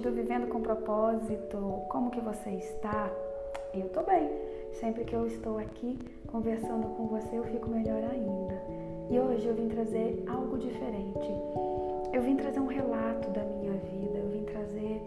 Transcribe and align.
do 0.00 0.12
Vivendo 0.12 0.48
com 0.48 0.60
Propósito. 0.60 1.82
Como 1.88 2.10
que 2.10 2.20
você 2.20 2.50
está? 2.50 3.10
Eu 3.74 3.88
tô 3.88 4.02
bem. 4.02 4.30
Sempre 4.74 5.04
que 5.04 5.14
eu 5.14 5.26
estou 5.26 5.58
aqui 5.58 5.98
conversando 6.28 6.86
com 6.96 7.06
você, 7.06 7.36
eu 7.36 7.44
fico 7.44 7.68
melhor 7.68 8.02
ainda. 8.04 8.62
E 9.10 9.18
hoje 9.18 9.46
eu 9.46 9.54
vim 9.54 9.68
trazer 9.68 10.24
algo 10.28 10.56
diferente. 10.58 11.32
Eu 12.12 12.22
vim 12.22 12.36
trazer 12.36 12.60
um 12.60 12.66
relato 12.66 13.28
da 13.30 13.42
minha 13.42 13.72
vida, 13.72 14.18
eu 14.18 14.28
vim 14.28 14.44
trazer 14.44 15.02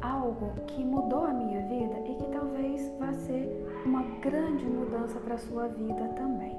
algo 0.00 0.52
que 0.66 0.84
mudou 0.84 1.24
a 1.24 1.32
minha 1.32 1.62
vida 1.62 1.98
e 2.06 2.14
que 2.14 2.28
talvez 2.30 2.92
vá 2.98 3.12
ser 3.12 3.66
uma 3.84 4.02
grande 4.20 4.64
mudança 4.64 5.18
para 5.20 5.34
a 5.34 5.38
sua 5.38 5.68
vida 5.68 6.08
também. 6.16 6.56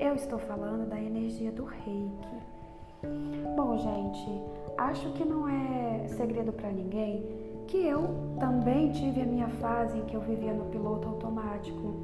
Eu 0.00 0.14
estou 0.14 0.38
falando 0.38 0.88
da 0.88 1.00
energia 1.00 1.52
do 1.52 1.64
reiki. 1.64 2.36
Bom, 3.56 3.76
gente, 3.78 4.42
acho 4.78 5.10
que 5.12 5.24
não 5.24 5.48
é 5.48 6.06
segredo 6.08 6.52
para 6.52 6.70
ninguém 6.70 7.24
que 7.66 7.84
eu 7.84 8.08
também 8.38 8.92
tive 8.92 9.22
a 9.22 9.24
minha 9.24 9.48
fase 9.48 9.98
em 9.98 10.04
que 10.04 10.14
eu 10.14 10.20
vivia 10.20 10.52
no 10.52 10.66
piloto 10.66 11.08
automático, 11.08 11.94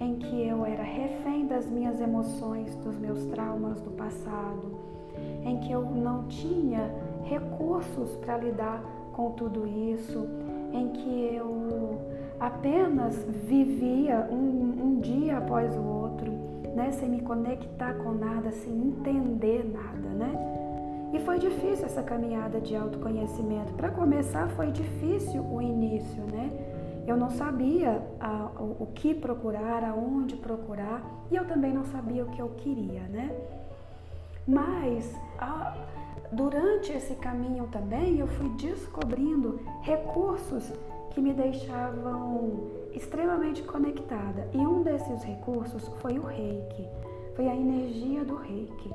em 0.00 0.16
que 0.16 0.46
eu 0.46 0.66
era 0.66 0.82
refém 0.82 1.46
das 1.46 1.70
minhas 1.70 2.00
emoções, 2.00 2.74
dos 2.76 2.98
meus 2.98 3.24
traumas 3.26 3.80
do 3.80 3.90
passado, 3.92 4.76
em 5.44 5.60
que 5.60 5.70
eu 5.70 5.82
não 5.82 6.26
tinha 6.26 6.92
recursos 7.24 8.16
para 8.16 8.38
lidar 8.38 8.82
com 9.12 9.30
tudo 9.32 9.66
isso, 9.66 10.26
em 10.72 10.88
que 10.88 11.34
eu 11.34 12.00
apenas 12.40 13.24
vivia 13.46 14.28
um, 14.30 14.84
um 14.84 15.00
dia 15.00 15.38
após 15.38 15.76
o 15.76 15.82
outro 15.82 16.48
né? 16.78 16.92
Sem 16.92 17.08
me 17.08 17.20
conectar 17.20 17.94
com 17.94 18.12
nada, 18.12 18.52
sem 18.52 18.72
entender 18.72 19.68
nada, 19.72 20.08
né? 20.10 20.57
E 21.12 21.18
foi 21.20 21.38
difícil 21.38 21.86
essa 21.86 22.02
caminhada 22.02 22.60
de 22.60 22.76
autoconhecimento. 22.76 23.72
Para 23.74 23.90
começar, 23.90 24.48
foi 24.50 24.70
difícil 24.70 25.42
o 25.42 25.62
início, 25.62 26.22
né? 26.24 26.50
Eu 27.06 27.16
não 27.16 27.30
sabia 27.30 28.02
a, 28.20 28.50
o, 28.60 28.82
o, 28.82 28.86
que 28.94 29.14
procurar, 29.14 29.82
aonde 29.82 30.36
procurar, 30.36 31.02
e 31.30 31.36
eu 31.36 31.46
também 31.46 31.72
não 31.72 31.84
sabia 31.84 32.22
o 32.24 32.28
que 32.28 32.40
eu 32.40 32.50
queria, 32.50 33.00
né? 33.04 33.34
Mas 34.46 35.14
a, 35.38 35.74
durante 36.30 36.92
esse 36.92 37.14
caminho 37.14 37.66
também 37.68 38.18
eu 38.18 38.26
fui 38.26 38.50
descobrindo 38.50 39.58
recursos 39.80 40.70
que 41.10 41.20
me 41.22 41.32
deixavam 41.32 42.68
extremamente 42.92 43.62
conectada. 43.62 44.46
E 44.52 44.58
um 44.58 44.82
desses 44.82 45.22
recursos 45.22 45.88
foi 46.00 46.18
o 46.18 46.22
reiki, 46.22 46.86
foi 47.34 47.48
a 47.48 47.56
energia 47.56 48.22
do 48.22 48.36
reiki. 48.36 48.90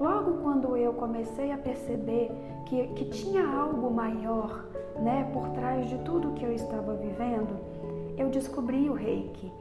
Logo 0.00 0.42
quando 0.42 0.76
eu 0.76 0.92
comecei 0.92 1.50
a 1.52 1.58
perceber 1.58 2.30
que, 2.66 2.86
que 2.88 3.04
tinha 3.06 3.46
algo 3.46 3.90
maior 3.90 4.64
né, 5.00 5.28
por 5.32 5.48
trás 5.50 5.88
de 5.88 5.98
tudo 5.98 6.34
que 6.34 6.44
eu 6.44 6.52
estava 6.52 6.94
vivendo, 6.94 7.58
eu 8.16 8.28
descobri 8.28 8.88
o 8.88 8.94
reiki. 8.94 9.52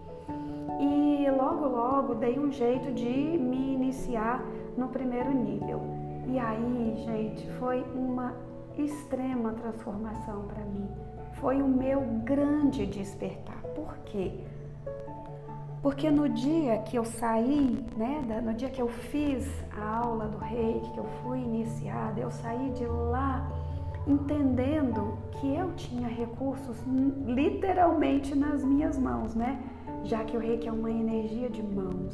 E 0.79 1.27
logo, 1.31 1.67
logo 1.67 2.15
dei 2.15 2.37
um 2.37 2.51
jeito 2.51 2.91
de 2.93 3.09
me 3.09 3.73
iniciar 3.73 4.45
no 4.77 4.89
primeiro 4.89 5.31
nível. 5.31 5.81
E 6.27 6.37
aí, 6.37 6.93
gente, 7.05 7.49
foi 7.53 7.83
uma 7.95 8.35
extrema 8.77 9.53
transformação 9.53 10.43
para 10.43 10.63
mim 10.65 10.87
foi 11.39 11.61
o 11.61 11.67
meu 11.67 12.01
grande 12.23 12.85
despertar. 12.85 13.61
Por 13.75 13.97
quê? 14.05 14.31
Porque 15.87 16.11
no 16.11 16.27
dia 16.27 16.79
que 16.79 16.97
eu 16.97 17.05
saí, 17.05 17.81
né, 17.95 18.41
no 18.43 18.53
dia 18.53 18.69
que 18.69 18.81
eu 18.81 18.89
fiz 18.89 19.47
a 19.71 19.99
aula 19.99 20.27
do 20.27 20.37
reiki, 20.37 20.91
que 20.91 20.97
eu 20.97 21.05
fui 21.23 21.39
iniciada, 21.39 22.19
eu 22.19 22.29
saí 22.29 22.71
de 22.71 22.85
lá 22.85 23.49
entendendo 24.05 25.17
que 25.31 25.55
eu 25.55 25.71
tinha 25.75 26.09
recursos 26.09 26.75
literalmente 27.25 28.35
nas 28.35 28.65
minhas 28.65 28.99
mãos, 28.99 29.33
né? 29.33 29.63
Já 30.03 30.25
que 30.25 30.35
o 30.35 30.41
reiki 30.41 30.67
é 30.67 30.73
uma 30.73 30.91
energia 30.91 31.49
de 31.49 31.63
mãos. 31.63 32.13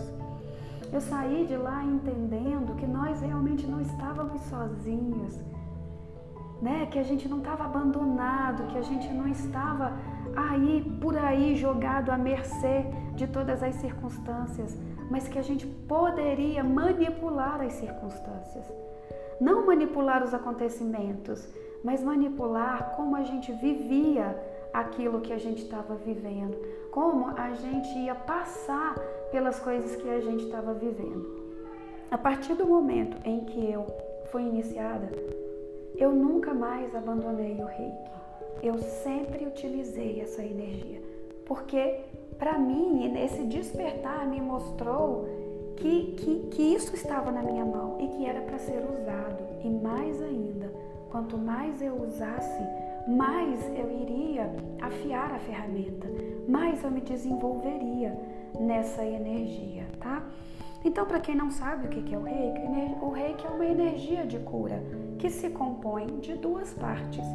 Eu 0.92 1.02
saí 1.02 1.44
de 1.48 1.58
lá 1.58 1.84
entendendo 1.84 2.76
que 2.76 2.86
nós 2.86 3.22
realmente 3.22 3.66
não 3.66 3.82
estávamos 3.82 4.40
sozinhos, 4.42 5.44
né? 6.62 6.86
Que 6.92 7.00
a 7.00 7.04
gente 7.04 7.28
não 7.28 7.40
estava 7.40 7.64
abandonado, 7.64 8.68
que 8.68 8.78
a 8.78 8.84
gente 8.84 9.12
não 9.12 9.28
estava 9.28 9.94
aí 10.36 10.96
por 11.02 11.18
aí 11.18 11.56
jogado 11.56 12.12
à 12.12 12.20
mercê 12.20 12.86
de 13.16 13.28
todas 13.28 13.62
as 13.62 13.76
circunstâncias, 13.76 14.78
mas 15.10 15.28
que 15.28 15.40
a 15.40 15.42
gente 15.42 15.66
poderia 15.66 16.64
manipular 16.64 17.62
as 17.62 17.74
circunstâncias. 17.74 18.66
Não 19.40 19.66
manipular 19.66 20.24
os 20.24 20.34
acontecimentos, 20.34 21.48
mas 21.84 22.04
manipular 22.04 22.96
como 22.96 23.16
a 23.16 23.24
gente 23.24 23.52
vivia 23.52 24.38
aquilo 24.74 25.22
que 25.22 25.34
a 25.34 25.38
gente 25.38 25.64
estava 25.64 25.96
vivendo, 25.96 26.58
como 26.92 27.28
a 27.38 27.54
gente 27.54 27.98
ia 28.00 28.16
passar 28.16 28.96
pelas 29.32 29.60
coisas 29.60 29.96
que 29.96 30.10
a 30.10 30.20
gente 30.20 30.46
estava 30.46 30.74
vivendo. 30.74 31.44
A 32.10 32.18
partir 32.18 32.54
do 32.54 32.66
momento 32.66 33.18
em 33.26 33.42
que 33.46 33.72
eu 33.72 33.86
fui 34.32 34.44
iniciada 34.44 35.10
eu 35.96 36.12
nunca 36.12 36.54
mais 36.54 36.94
abandonei 36.96 37.56
o 37.62 37.66
reiki. 37.66 38.12
Eu 38.62 38.78
sempre 38.80 39.46
utilizei 39.46 40.22
essa 40.22 40.44
energia, 40.44 41.02
porque 41.46 42.00
para 42.34 42.58
mim, 42.58 43.18
esse 43.18 43.44
despertar 43.44 44.28
me 44.28 44.42
mostrou 44.42 45.28
que, 45.78 46.14
que, 46.18 46.40
que 46.52 46.62
isso 46.62 46.96
estava 46.96 47.32
na 47.32 47.42
minha 47.42 47.66
mão 47.66 47.98
e 48.00 48.08
que 48.08 48.26
era 48.26 48.42
para 48.42 48.58
ser 48.58 48.84
usado. 48.90 49.44
E 49.64 49.70
mais 49.70 50.22
ainda, 50.22 50.72
quanto 51.10 51.38
mais 51.38 51.82
eu 51.82 51.96
usasse, 52.02 52.64
mais 53.08 53.62
eu 53.78 53.92
iria 53.92 54.50
afiar 54.82 55.32
a 55.34 55.40
ferramenta, 55.40 56.08
mais 56.48 56.84
eu 56.84 56.92
me 56.92 57.02
desenvolveria 57.02 58.18
nessa 58.60 59.06
energia, 59.06 59.86
tá? 60.00 60.24
Então, 60.86 61.06
para 61.06 61.20
quem 61.20 61.36
não 61.36 61.50
sabe 61.50 61.88
o 61.88 61.90
que 61.90 62.14
é 62.14 62.18
o 62.18 62.24
reiki, 62.24 62.62
o 63.02 63.10
reiki 63.10 63.46
é 63.46 63.50
uma 63.50 63.66
energia 63.66 64.26
de 64.26 64.38
cura 64.40 64.84
que 65.18 65.30
se 65.30 65.50
compõe 65.50 66.08
de 66.20 66.34
duas 66.34 66.74
partes. 66.74 67.26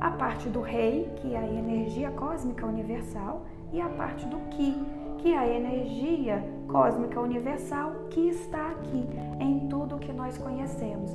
A 0.00 0.10
parte 0.10 0.48
do 0.48 0.60
rei, 0.60 1.10
que 1.16 1.34
é 1.34 1.38
a 1.38 1.46
energia 1.46 2.10
cósmica 2.10 2.64
universal, 2.64 3.44
e 3.72 3.80
a 3.80 3.88
parte 3.88 4.26
do 4.26 4.38
ki, 4.50 4.74
que 5.18 5.32
é 5.32 5.38
a 5.38 5.46
energia 5.46 6.42
cósmica 6.68 7.20
universal 7.20 7.92
que 8.10 8.28
está 8.28 8.70
aqui 8.70 9.06
em 9.40 9.68
tudo 9.68 9.98
que 9.98 10.12
nós 10.12 10.36
conhecemos. 10.38 11.10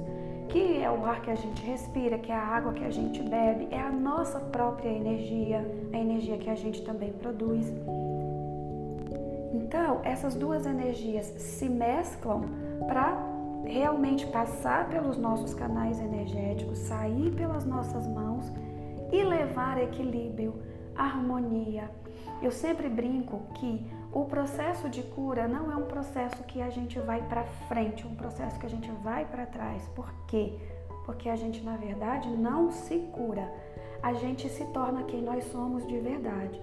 Que 0.50 0.82
é 0.82 0.92
o 0.92 1.06
ar 1.06 1.22
que 1.22 1.32
a 1.32 1.36
gente 1.36 1.66
respira, 1.66 2.18
que 2.18 2.32
é 2.32 2.36
a 2.36 2.46
água 2.46 2.74
que 2.74 2.84
a 2.84 2.90
gente 2.90 3.22
bebe, 3.22 3.68
é 3.72 3.80
a 3.80 3.92
nossa 3.92 4.40
própria 4.40 4.90
energia, 4.90 5.66
a 5.94 5.98
energia 5.98 6.38
que 6.38 6.50
a 6.50 6.56
gente 6.56 6.84
também 6.84 7.14
produz. 7.14 7.72
Então, 9.54 10.02
essas 10.04 10.36
duas 10.36 10.66
energias 10.66 11.26
se 11.38 11.70
mesclam 11.70 12.42
para 12.88 13.18
realmente 13.66 14.26
passar 14.28 14.90
pelos 14.90 15.18
nossos 15.18 15.54
canais 15.54 16.00
energéticos, 16.00 16.80
sair 16.80 17.32
pelas 17.32 17.66
nossas 17.66 18.08
mãos 18.08 18.52
e 19.12 19.24
levar 19.24 19.82
equilíbrio, 19.82 20.54
harmonia. 20.96 21.90
Eu 22.42 22.52
sempre 22.52 22.90
brinco 22.90 23.42
que 23.56 23.86
o 24.12 24.26
processo 24.26 24.90
de 24.90 25.04
cura 25.04 25.48
não 25.48 25.72
é 25.72 25.76
um 25.76 25.86
processo 25.86 26.44
que 26.44 26.62
a 26.62 26.70
gente 26.70 27.00
vai 27.00 27.22
para 27.22 27.44
frente, 27.44 28.04
é 28.04 28.08
um 28.08 28.16
processo 28.16 28.60
que 28.60 28.66
a 28.66 28.70
gente 28.70 28.90
vai 29.04 29.26
para 29.26 29.46
trás. 29.46 29.88
Por 29.96 30.12
quê? 30.28 30.58
Porque 31.06 31.30
a 31.30 31.36
gente, 31.36 31.62
na 31.64 31.78
verdade, 31.78 32.30
não 32.30 32.72
se 32.72 32.98
cura. 33.14 33.52
A 34.02 34.14
gente 34.14 34.50
se 34.50 34.66
torna 34.66 35.04
quem 35.04 35.22
nós 35.22 35.44
somos 35.46 35.86
de 35.88 36.00
verdade. 36.00 36.60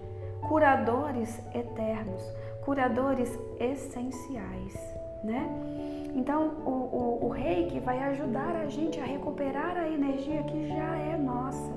Curadores 0.49 1.39
eternos 1.55 2.23
curadores 2.69 3.33
essenciais, 3.59 4.75
né? 5.25 5.49
Então, 6.15 6.49
o, 6.67 6.71
o, 6.71 7.27
o 7.27 7.29
reiki 7.31 7.81
vai 7.81 7.99
ajudar 8.11 8.57
a 8.57 8.67
gente 8.67 9.01
a 9.01 9.05
recuperar 9.07 9.75
a 9.79 9.89
energia 9.89 10.43
que 10.43 10.69
já 10.69 10.97
é 10.99 11.17
nossa, 11.17 11.73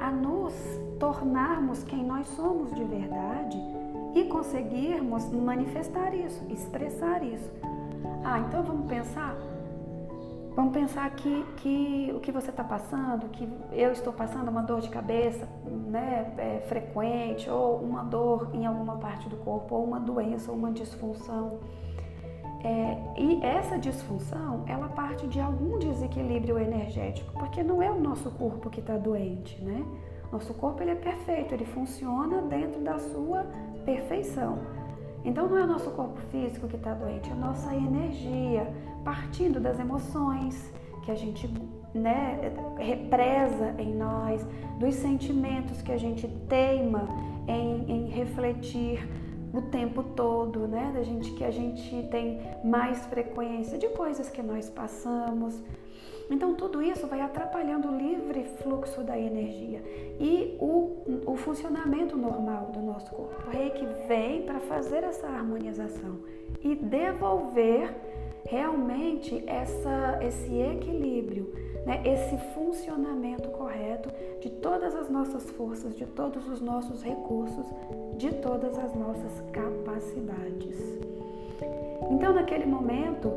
a 0.00 0.10
nos 0.10 0.54
tornarmos 0.98 1.82
quem 1.84 2.04
nós 2.04 2.26
somos 2.28 2.74
de 2.74 2.84
verdade 2.84 3.58
e 4.14 4.24
conseguirmos 4.24 5.30
manifestar 5.30 6.14
isso, 6.14 6.42
expressar 6.48 7.22
isso. 7.22 7.50
Ah, 8.24 8.40
então 8.40 8.62
vamos 8.62 8.86
pensar 8.86 9.36
Vamos 10.56 10.72
pensar 10.72 11.10
que, 11.10 11.44
que 11.58 12.10
o 12.16 12.18
que 12.18 12.32
você 12.32 12.48
está 12.48 12.64
passando, 12.64 13.28
que 13.28 13.46
eu 13.72 13.92
estou 13.92 14.10
passando 14.10 14.48
uma 14.48 14.62
dor 14.62 14.80
de 14.80 14.88
cabeça 14.88 15.46
né, 15.66 16.32
é, 16.38 16.60
frequente, 16.66 17.50
ou 17.50 17.76
uma 17.76 18.02
dor 18.02 18.48
em 18.54 18.64
alguma 18.64 18.96
parte 18.96 19.28
do 19.28 19.36
corpo, 19.36 19.74
ou 19.74 19.84
uma 19.84 20.00
doença, 20.00 20.50
ou 20.50 20.56
uma 20.56 20.72
disfunção. 20.72 21.58
É, 22.66 22.98
e 23.16 23.40
essa 23.44 23.78
disfunção, 23.78 24.64
ela 24.66 24.88
parte 24.88 25.24
de 25.28 25.38
algum 25.38 25.78
desequilíbrio 25.78 26.58
energético, 26.58 27.32
porque 27.34 27.62
não 27.62 27.80
é 27.80 27.88
o 27.88 28.00
nosso 28.00 28.28
corpo 28.32 28.68
que 28.68 28.80
está 28.80 28.96
doente, 28.96 29.62
né? 29.62 29.86
Nosso 30.32 30.52
corpo 30.52 30.82
ele 30.82 30.90
é 30.90 30.96
perfeito, 30.96 31.54
ele 31.54 31.64
funciona 31.64 32.42
dentro 32.42 32.80
da 32.80 32.98
sua 32.98 33.46
perfeição. 33.84 34.58
Então 35.24 35.48
não 35.48 35.56
é 35.56 35.62
o 35.62 35.66
nosso 35.68 35.92
corpo 35.92 36.18
físico 36.32 36.66
que 36.66 36.74
está 36.74 36.92
doente, 36.92 37.30
é 37.30 37.32
a 37.34 37.36
nossa 37.36 37.72
energia, 37.72 38.66
partindo 39.04 39.60
das 39.60 39.78
emoções 39.78 40.74
que 41.04 41.12
a 41.12 41.14
gente 41.14 41.48
né, 41.94 42.52
represa 42.78 43.76
em 43.78 43.94
nós, 43.94 44.44
dos 44.80 44.96
sentimentos 44.96 45.82
que 45.82 45.92
a 45.92 45.96
gente 45.96 46.26
teima 46.48 47.08
em, 47.46 47.84
em 47.88 48.08
refletir 48.08 49.08
o 49.52 49.62
tempo 49.62 50.02
todo, 50.02 50.66
né? 50.66 50.92
Da 50.94 51.02
gente 51.02 51.32
que 51.32 51.44
a 51.44 51.50
gente 51.50 52.06
tem 52.10 52.40
mais 52.64 53.06
frequência 53.06 53.78
de 53.78 53.88
coisas 53.88 54.28
que 54.28 54.42
nós 54.42 54.68
passamos. 54.68 55.62
Então 56.28 56.54
tudo 56.54 56.82
isso 56.82 57.06
vai 57.06 57.20
atrapalhando 57.20 57.88
o 57.88 57.96
livre 57.96 58.44
fluxo 58.62 59.02
da 59.02 59.16
energia 59.16 59.80
e 60.18 60.56
o, 60.58 61.22
o 61.24 61.36
funcionamento 61.36 62.16
normal 62.16 62.72
do 62.72 62.80
nosso 62.80 63.10
corpo. 63.12 63.46
O 63.46 63.50
reiki 63.50 63.86
vem 64.08 64.42
para 64.42 64.58
fazer 64.58 65.04
essa 65.04 65.26
harmonização 65.28 66.18
e 66.62 66.74
devolver 66.74 67.94
realmente 68.44 69.42
essa, 69.46 70.18
esse 70.22 70.52
equilíbrio, 70.56 71.52
né? 71.84 72.02
esse 72.04 72.36
funcionamento 72.54 73.48
correto 73.50 74.08
de 74.40 74.50
todas 74.50 74.94
as 74.94 75.08
nossas 75.08 75.48
forças, 75.50 75.94
de 75.94 76.06
todos 76.06 76.48
os 76.48 76.60
nossos 76.60 77.02
recursos, 77.02 77.66
de 78.16 78.30
todas 78.34 78.78
as 78.78 78.94
nossas 78.94 79.42
capacidades. 79.52 80.76
Então, 82.10 82.34
naquele 82.34 82.66
momento 82.66 83.32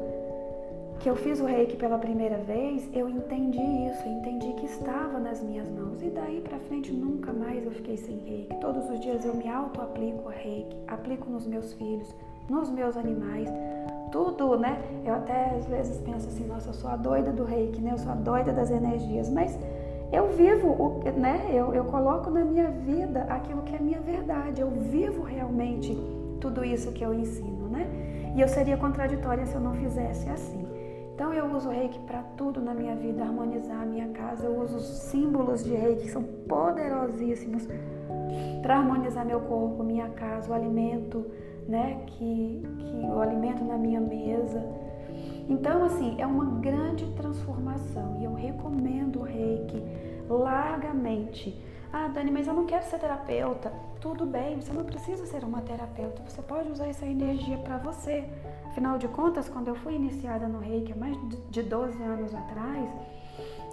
que 0.99 1.09
eu 1.09 1.15
fiz 1.15 1.39
o 1.39 1.45
reiki 1.45 1.77
pela 1.77 1.97
primeira 1.97 2.37
vez, 2.37 2.89
eu 2.93 3.07
entendi 3.07 3.61
isso, 3.87 4.05
eu 4.05 4.11
entendi 4.11 4.53
que 4.53 4.65
estava 4.65 5.17
nas 5.17 5.41
minhas 5.41 5.69
mãos. 5.69 6.01
E 6.01 6.09
daí 6.09 6.41
para 6.41 6.59
frente 6.59 6.91
nunca 6.91 7.31
mais 7.31 7.65
eu 7.65 7.71
fiquei 7.71 7.95
sem 7.95 8.17
reiki. 8.17 8.55
Todos 8.59 8.89
os 8.89 8.99
dias 8.99 9.23
eu 9.23 9.33
me 9.33 9.47
auto-aplico 9.47 10.27
a 10.27 10.33
reiki, 10.33 10.75
aplico 10.87 11.29
nos 11.29 11.47
meus 11.47 11.73
filhos, 11.73 12.13
nos 12.49 12.69
meus 12.69 12.97
animais, 12.97 13.47
tudo, 14.11 14.57
né? 14.57 14.81
Eu 15.05 15.13
até 15.13 15.55
às 15.55 15.65
vezes 15.67 16.01
penso 16.01 16.27
assim, 16.27 16.45
nossa, 16.45 16.69
eu 16.69 16.73
sou 16.73 16.89
a 16.89 16.97
doida 16.97 17.31
do 17.31 17.45
reiki, 17.45 17.81
né? 17.81 17.93
Eu 17.93 17.97
sou 17.97 18.11
a 18.11 18.15
doida 18.15 18.51
das 18.51 18.69
energias, 18.69 19.29
mas 19.29 19.57
eu 20.11 20.29
vivo, 20.29 21.01
né? 21.17 21.49
Eu, 21.51 21.73
eu 21.73 21.85
coloco 21.85 22.29
na 22.29 22.43
minha 22.43 22.69
vida 22.69 23.21
aquilo 23.29 23.61
que 23.61 23.75
é 23.75 23.79
minha 23.79 23.99
verdade, 23.99 24.61
eu 24.61 24.69
vivo 24.69 25.21
realmente 25.21 25.95
tudo 26.41 26.63
isso 26.63 26.91
que 26.91 27.03
eu 27.03 27.13
ensino, 27.13 27.67
né? 27.69 27.87
E 28.35 28.41
eu 28.41 28.47
seria 28.47 28.77
contraditória 28.77 29.45
se 29.45 29.55
eu 29.55 29.61
não 29.61 29.73
fizesse 29.73 30.29
assim. 30.29 30.67
Então 31.13 31.33
eu 31.33 31.53
uso 31.53 31.69
reiki 31.69 31.99
para 31.99 32.23
tudo 32.37 32.61
na 32.61 32.73
minha 32.73 32.95
vida, 32.95 33.23
harmonizar 33.23 33.81
a 33.81 33.85
minha 33.85 34.07
casa, 34.09 34.45
eu 34.45 34.57
uso 34.61 34.79
símbolos 34.79 35.63
de 35.63 35.73
reiki 35.73 36.03
que 36.03 36.11
são 36.11 36.23
poderosíssimos 36.23 37.67
para 38.61 38.77
harmonizar 38.77 39.25
meu 39.25 39.41
corpo, 39.41 39.83
minha 39.83 40.07
casa, 40.09 40.49
o 40.49 40.53
alimento, 40.53 41.25
né, 41.67 42.01
que, 42.07 42.63
que 42.79 43.05
o 43.05 43.19
alimento 43.19 43.63
na 43.63 43.77
minha 43.77 43.99
mesa. 43.99 44.63
Então, 45.49 45.83
assim, 45.83 46.15
é 46.21 46.27
uma 46.27 46.45
grande 46.59 47.07
transformação 47.13 48.17
e 48.19 48.23
eu 48.23 48.33
recomendo 48.35 49.21
o 49.21 49.23
reiki 49.23 49.83
largamente. 50.29 51.59
Ah, 51.91 52.07
Dani, 52.07 52.29
mas 52.29 52.47
eu 52.47 52.53
não 52.53 52.67
quero 52.67 52.85
ser 52.85 52.99
terapeuta. 52.99 53.73
Tudo 53.99 54.27
bem, 54.27 54.61
você 54.61 54.71
não 54.71 54.85
precisa 54.85 55.25
ser 55.25 55.43
uma 55.43 55.61
terapeuta, 55.61 56.21
você 56.25 56.41
pode 56.41 56.71
usar 56.71 56.87
essa 56.87 57.05
energia 57.05 57.57
para 57.57 57.77
você. 57.77 58.29
Afinal 58.67 58.99
de 58.99 59.07
contas, 59.07 59.49
quando 59.49 59.69
eu 59.69 59.75
fui 59.75 59.95
iniciada 59.95 60.47
no 60.47 60.59
reiki 60.59 60.93
há 60.93 60.95
mais 60.95 61.17
de 61.49 61.63
12 61.63 62.01
anos 62.01 62.33
atrás, 62.35 62.87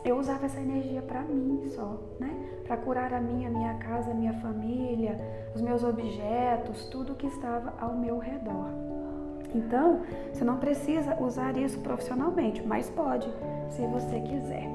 eu 0.02 0.18
usava 0.18 0.46
essa 0.46 0.58
energia 0.58 1.02
para 1.02 1.22
mim 1.22 1.68
só, 1.74 2.00
né? 2.18 2.62
Para 2.64 2.78
curar 2.78 3.12
a 3.12 3.20
minha, 3.20 3.50
minha 3.50 3.74
casa, 3.74 4.12
a 4.12 4.14
minha 4.14 4.32
família, 4.40 5.18
os 5.54 5.60
meus 5.60 5.84
objetos, 5.84 6.86
tudo 6.86 7.14
que 7.14 7.26
estava 7.26 7.74
ao 7.78 7.94
meu 7.94 8.18
redor. 8.18 8.70
Então, 9.54 10.00
você 10.32 10.44
não 10.44 10.58
precisa 10.58 11.16
usar 11.20 11.56
isso 11.56 11.78
profissionalmente, 11.80 12.66
mas 12.66 12.90
pode, 12.90 13.28
se 13.70 13.82
você 13.86 14.20
quiser. 14.20 14.68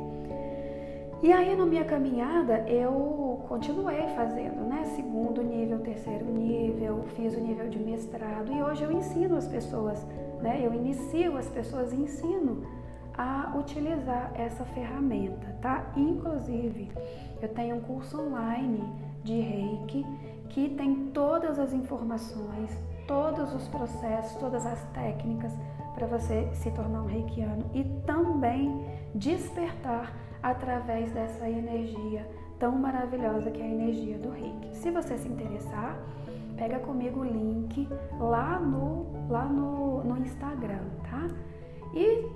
E 1.23 1.31
aí, 1.31 1.55
na 1.55 1.67
minha 1.67 1.85
caminhada, 1.85 2.67
eu 2.67 3.43
continuei 3.47 4.01
fazendo, 4.15 4.67
né? 4.67 4.83
Segundo 4.95 5.43
nível, 5.43 5.77
terceiro 5.79 6.25
nível, 6.25 7.03
fiz 7.15 7.35
o 7.35 7.39
nível 7.39 7.69
de 7.69 7.77
mestrado 7.77 8.51
e 8.51 8.63
hoje 8.63 8.83
eu 8.83 8.91
ensino 8.91 9.37
as 9.37 9.47
pessoas, 9.47 10.03
né? 10.41 10.59
Eu 10.63 10.73
inicio 10.73 11.37
as 11.37 11.47
pessoas 11.47 11.93
e 11.93 11.95
ensino 11.95 12.63
a 13.15 13.53
utilizar 13.55 14.31
essa 14.33 14.65
ferramenta, 14.65 15.55
tá? 15.61 15.91
Inclusive, 15.95 16.91
eu 17.39 17.49
tenho 17.49 17.75
um 17.75 17.81
curso 17.81 18.19
online 18.19 18.83
de 19.23 19.39
Reiki 19.39 20.03
que 20.51 20.69
tem 20.69 21.11
todas 21.13 21.57
as 21.57 21.73
informações, 21.73 22.69
todos 23.07 23.53
os 23.53 23.67
processos, 23.69 24.37
todas 24.37 24.65
as 24.65 24.83
técnicas 24.93 25.53
para 25.95 26.07
você 26.07 26.49
se 26.53 26.69
tornar 26.71 27.03
um 27.03 27.07
reikiano 27.07 27.65
e 27.73 27.83
também 28.05 28.85
despertar 29.15 30.13
através 30.43 31.11
dessa 31.11 31.49
energia 31.49 32.27
tão 32.59 32.73
maravilhosa 32.73 33.49
que 33.49 33.61
é 33.61 33.65
a 33.65 33.69
energia 33.69 34.17
do 34.17 34.29
reiki. 34.29 34.75
Se 34.75 34.91
você 34.91 35.17
se 35.17 35.27
interessar, 35.27 35.97
pega 36.57 36.79
comigo 36.79 37.21
o 37.21 37.23
link 37.23 37.87
lá 38.19 38.59
no, 38.59 39.29
lá 39.29 39.45
no, 39.45 40.03
no 40.03 40.17
Instagram, 40.17 40.83
tá? 41.09 41.27
E 41.93 42.29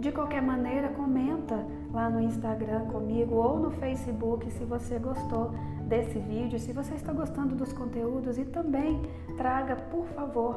de 0.00 0.10
qualquer 0.10 0.42
maneira, 0.42 0.88
comenta 0.88 1.64
lá 1.92 2.08
no 2.08 2.20
Instagram 2.20 2.86
comigo 2.86 3.34
ou 3.34 3.58
no 3.58 3.70
Facebook 3.70 4.50
se 4.50 4.64
você 4.64 4.98
gostou 4.98 5.52
desse 5.90 6.20
vídeo, 6.20 6.56
se 6.56 6.72
você 6.72 6.94
está 6.94 7.12
gostando 7.12 7.56
dos 7.56 7.72
conteúdos 7.72 8.38
e 8.38 8.44
também 8.44 9.02
traga, 9.36 9.74
por 9.74 10.06
favor, 10.06 10.54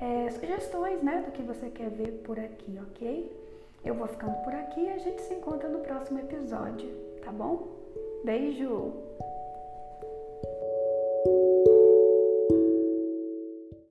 é, 0.00 0.30
sugestões 0.30 1.02
né, 1.02 1.22
do 1.26 1.30
que 1.30 1.42
você 1.42 1.68
quer 1.68 1.90
ver 1.90 2.22
por 2.24 2.40
aqui, 2.40 2.80
ok? 2.80 3.30
Eu 3.84 3.94
vou 3.94 4.08
ficando 4.08 4.34
por 4.42 4.54
aqui 4.54 4.80
e 4.80 4.88
a 4.88 4.96
gente 4.96 5.20
se 5.20 5.34
encontra 5.34 5.68
no 5.68 5.80
próximo 5.80 6.20
episódio, 6.20 6.88
tá 7.22 7.30
bom? 7.30 7.68
Beijo! 8.24 8.94